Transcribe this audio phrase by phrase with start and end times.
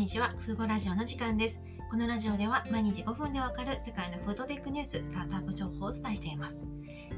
[0.00, 0.34] にちは。
[0.38, 1.60] フーボラジオの時間です。
[1.90, 6.66] このラジオでは毎日5分でわかる世界のフードテックニュース、スタートアップ情報をお伝えしています。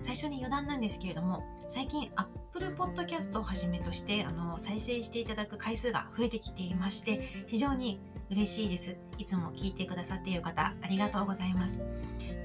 [0.00, 8.00] 最初に余談なんですけれども、最近 Apple Podcast をはじめとしてあの再生していただく回数が増えてきていまして、非常に
[8.30, 8.96] 嬉しいです。
[9.16, 11.84] いつも聞いてくださっている方、ありがとうございます。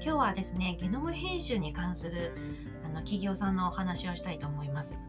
[0.00, 2.32] 日はですね、ゲノム編集に関する
[2.84, 5.00] あの企業さんのお話をしたいと思います。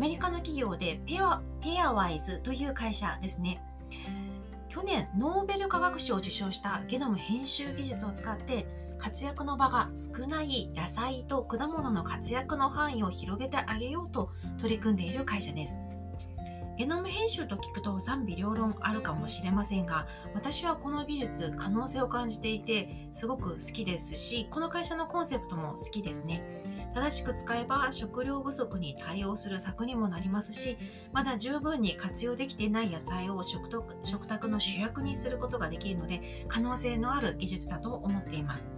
[0.00, 3.62] アメリカの企業でペアペアワイズという会社ですね。
[4.70, 8.66] 去年ノーベル化学賞を受賞したゲノム編集技術を使って
[8.96, 15.82] 活躍の場が少ない野菜と果物の活躍の範囲を広げてあげようと取り組んでいる会社です。
[16.78, 26.62] ゲノム編集と聞くと賛否両論あるかもしれませんが私はこの技術可能性を感じていてすごく好きですしこの会社のコンセプトも好きですね
[26.94, 30.76] 正しく使えば食料不足に対応する策にもなりますし
[31.12, 38.68] まだ十分に活用できていない野菜を食卓食卓の主役にすることができるので可能性のある技術だと思っています。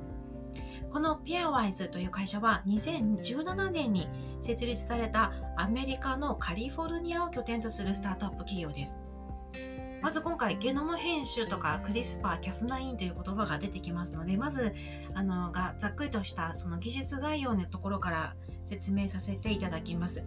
[0.93, 4.09] このピアワイズという会社は2017年に
[4.41, 9.01] 設立されたアメリカのカリフォルニアを拠点とするスタートアップ企業です。
[10.03, 14.75] まず今回ゲノム編集とかクリスパー、キャスナインという言葉が出てきますので、まず
[15.15, 20.27] あのがざっくりとしたその技術概要のところから説明させていただきます。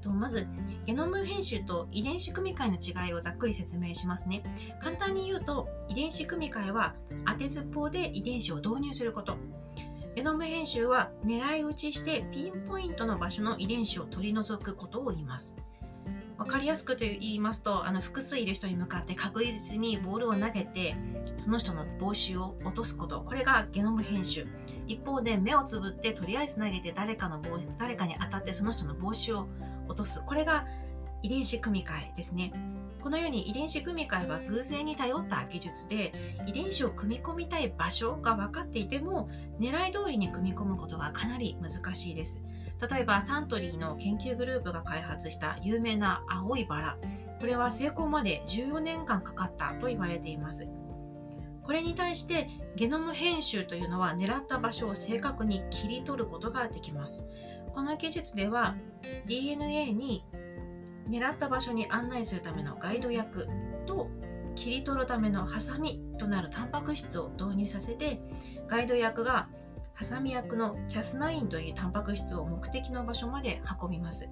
[0.00, 0.46] とまず
[0.86, 4.42] ゲノム編集と遺伝子組み換えの違いをざっくり説明しますね。
[4.80, 6.94] 簡単に言うと遺伝子組み換えは
[7.26, 9.36] 当てずっぽうで遺伝子を導入すること。
[10.14, 15.58] ゲノム編集は狙い撃ちしてピンポイントの場所の遺伝子を取り除くことを言います。
[16.44, 20.94] わかりやすくと言いますとあの複数いる人に向かって確実にボールを投げて
[21.38, 23.22] その人の帽子を落とすこと。
[23.22, 24.46] これがゲノム編集。
[24.86, 29.46] 一方で目をつぶってとりあえず投げて誰かの帽誰かに当たってその人の帽子を
[29.88, 30.22] 落とす。
[30.26, 30.66] これが
[31.22, 32.52] 遺伝子組み換えですね。
[33.00, 36.12] このように遺伝子組み換えは偶然に頼った技術で
[36.46, 42.42] 遺伝子を組み込みたい場所が分かっていても狙い通りに組み込むことがかなり難しいです。
[42.80, 46.98] 例えばサントリーの研究グループが開発した有名な青いバラ。
[47.40, 50.66] これは成功まで14年間かかったと言われています。
[51.62, 57.26] これに対してゲノム編集というのは狙った場所を正確に切り取ることができます。
[57.74, 58.76] この技術では
[59.26, 60.24] DNA に
[61.08, 63.48] 狙った場所に案内するためのガイド薬
[63.86, 64.08] と
[64.54, 68.20] 切り取るためのハサミとなるタンパク質を導入させて
[68.68, 69.48] ガイド薬が
[69.94, 74.28] ハサミ薬のキャスナインというタンパク質を目的の場所まで運びます。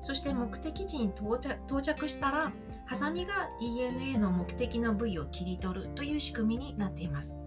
[0.00, 2.52] そして目的地に到着到着したら
[2.86, 7.38] ハサミが DNA の目的の部位を切り取るという仕組みになっています。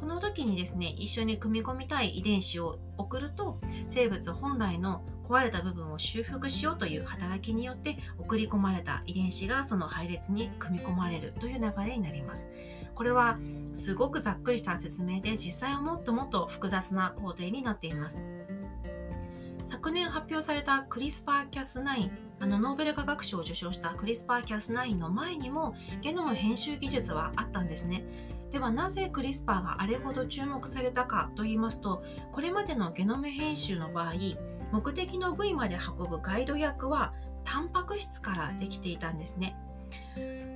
[0.00, 3.58] この時にですね一緒に組み込みたい遺伝子を送ると
[3.88, 12.48] 生物本来の壊れた部分を修復しようという働きによって送り込まれた遺伝子がその配列に組み込まれるという流れになります。
[12.96, 13.38] これは
[13.74, 18.24] すごくざっくりした説明で実際はもっともっと複雑な工程になっています。
[19.64, 28.04] 昨年発表されたクリスパーキャス9あのノーベル化学賞を受賞したクリスパーキャス9の前にもゲノム編集技術はあったんですね。
[28.50, 34.14] ではなぜクリスパーがあれほど注目されたかと言いますとこれまでのゲノム編集の場合
[34.72, 37.12] 目的の部位まで運ぶガイド薬は
[37.44, 39.56] タンパク質からできていたんですね。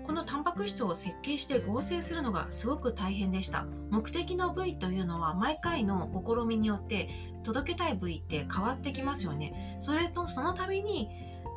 [0.06, 3.66] このタンパク質を設計して合成するのがすごく大変でした。
[3.90, 7.08] 目的の部位というのは毎回の試みによって
[7.44, 9.76] 届けたい部位って変わってきますよね。
[9.78, 11.08] それとその度に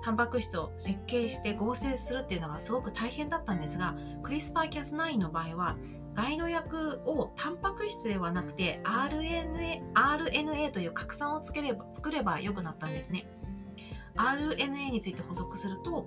[0.04, 5.78] タンパク質を設計して合成するっていうのがすごく大変だったんですがクリスパーキャス9の場合は
[6.14, 13.26] ガイド薬をタンパク質ではなくて RNA, RNA という核酸をつければ作ればよくなったんですね。
[14.16, 16.06] RNA について補足すると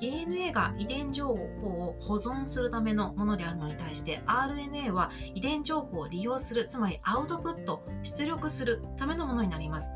[0.00, 1.34] DNA が遺伝情報
[1.68, 9.92] を保存するためのものであるのに対して RNA は遺伝情報を利用するつまりアウトプット出力するためのものになります。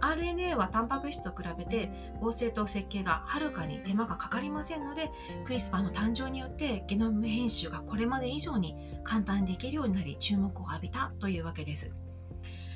[0.00, 5.10] RNA はタンパク質と比べて合成と設計がはるかに手間がかかりませんので
[5.44, 11.94] クリスパーの誕生によってゲノム編集がこれまで以上に簡単にできるようになり注目を浴びたというわけです。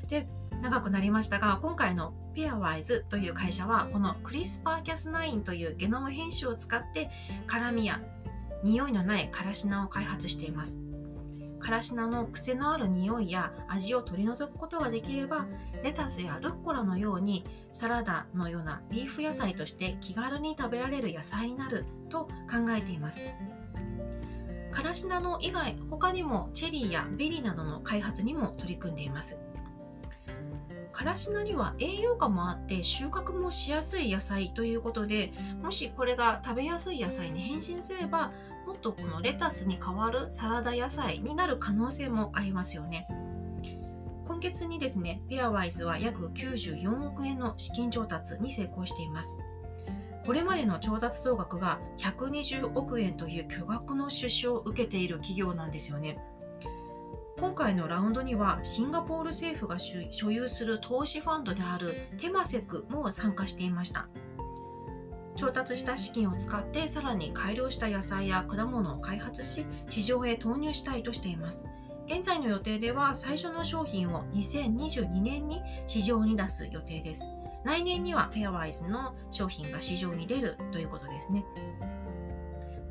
[0.08, 0.26] で
[0.62, 7.11] 長くなりましたが今回のペアワイズという会社はこのクリスパーキャス9というゲノム編集を使って
[7.49, 8.00] 辛みや
[8.62, 10.81] 匂いのないからし菜を開発しています。
[11.59, 15.47] からし菜の癖のある匂いや味を取り除くことができれば
[15.82, 23.25] レタスやルッコラのようにサラダのようなリーフ野菜として気軽に食べられる野菜になると考えています。
[24.70, 29.41] からし菜の以外他にもチェリーやベリーなどの開発にも取り組んでいます。
[30.93, 38.33] からし菜には栄養価もあって収穫もしやすい野菜ということでもしこれが食べやすい野菜に変身すれば
[38.67, 43.09] もっとこのレタスに代わるサラダ野菜になる可能性もありますよね。
[44.25, 49.43] 今月にですねペアワイズは約94億円の資金調達に成功しています。
[50.25, 56.19] これまでの調達総額が120億円という巨額の出資を受けている企業なんですよね。
[57.43, 64.06] 今回のラウンドにはシンガポール政府が所有する投資ファンドであるテマセクも参加していました。
[65.35, 71.67] 調達した資金を使ってさらに改良した野菜や果物を開発し市場へ投入したいとしています。
[72.06, 77.35] 現在の予定では最初の商品を2022年に市場に出す予定です。
[77.65, 81.44] 来年にはフェアワイズの商品が市場に出るということですね。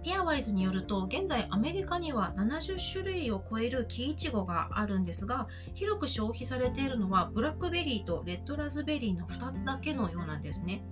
[0.04, 10.84] ペアワイズによると現在アメリカには70種類を超える木いちごがあるんですが広く消費されているのはブラックベリーとレッドラズベリーの2つだけのようなんですね。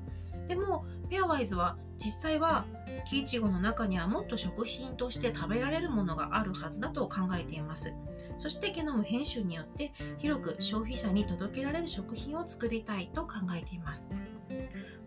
[0.47, 2.65] でもペアワイズは実際は
[3.05, 7.93] 木いちごの中にはもっと食品として食べられるものがあるはずだと考えています。
[8.37, 14.11] そしてゲノム編集によって広く消費者に届けられる食品を作りたいと考えています。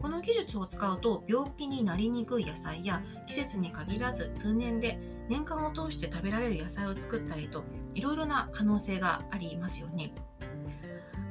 [0.00, 7.62] この技術を使うと病気になりにくい野菜や季節に限らず通年で年間を通して食べられる野菜を作ったりと
[7.94, 10.12] いろいろな可能性がありますよね。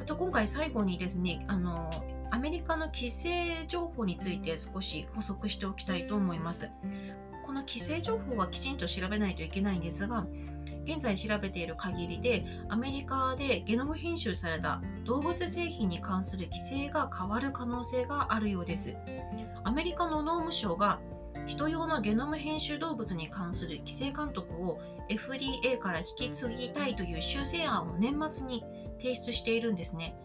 [0.02, 1.92] あと今回最後にですねあの
[2.32, 6.72] アメリカの規制情報について少し補足しておきたいと思います。
[7.46, 10.26] この規制情報はきちんと調べないといけないんですが、
[10.86, 18.96] 現在調べている限りでアメリカでゲノム編集された動物製品に関する規制が変わる可能性があるようです。
[19.64, 21.00] アメリカの農務省が
[21.46, 24.80] 人用のゲノム編集動物に関する規制監督を
[25.10, 28.64] FDA から引き継ぎたいという修正案を年末に
[29.00, 30.16] 提出しているんですね。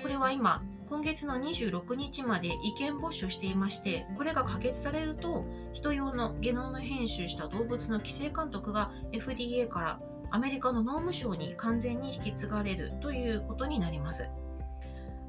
[0.00, 10.00] これは今今月の26日まで意見募集していましてこれが可決されると人用のゲノム編集した動物の規制監督が FDA から
[10.32, 14.30] アメリカの農務省に完全に引き継がれるということになります。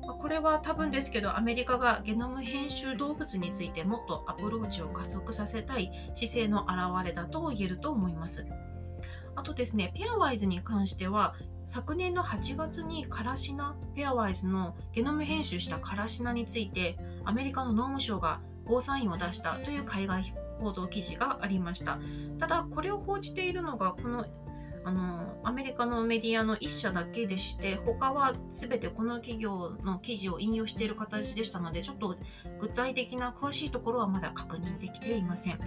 [0.02, 8.48] これは多分ですけどアメリカがゲノム編集動物についてもっとアプローチを加速させたい姿勢の表れだと言えると思います。
[9.36, 11.36] あとですね、ペアワイズに関しては
[11.66, 22.00] 昨年の8月にカラシナペアワイズのゲノム編集したカラシナについてアメリカの農務省がゴーサインを出したという海外報道記事がありました
[22.40, 24.26] ただこれを報じているのがこの
[24.84, 32.18] あのアメリカのメディアの1社だけでして他は全てこの企業の記事を引用している形でしたのでちょっと
[32.60, 35.60] 具体的な詳しいところはまだ確認できていません。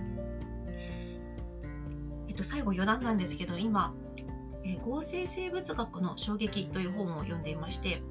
[2.28, 3.94] えっと、最後余談なんですけど今
[4.64, 8.02] え合成生物学の衝撃という本を読んでいまして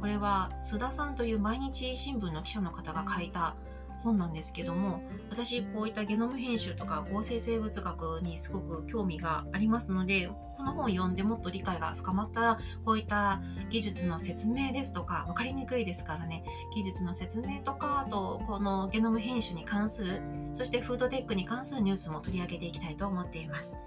[0.00, 3.54] これは須田さんという毎日新聞の記者の方が書いた
[4.02, 5.00] 本なんですけども
[5.30, 13.40] 私こういったゲノム編集とか合成生物学にすごく興味がありますのでこの本を読んでもっと理解が深まったらこういった
[13.70, 16.44] 技術の説明ですとか分かりにくいですからね
[16.74, 20.20] 技術の説明とかあとこのゲノム編集に関する
[20.52, 23.78] そしてフードテックに関するニュースも取り上げていきたいと思っています。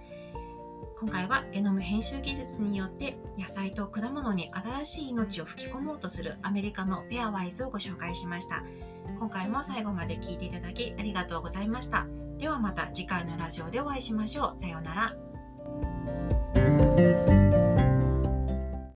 [0.98, 8.64] 今回はゲノム編集技術によって野菜と果物に新しい命を吹き込もうとするアメリカのペアワイズをご紹介しました。
[9.20, 12.08] 今回も最後まで聞いていただきありがとうございました。
[12.38, 14.60] ではまた次回のラジオでお会いしましょう。
[14.60, 15.16] さようなら。